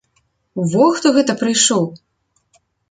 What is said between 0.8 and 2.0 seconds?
хто гэта прыйшоў!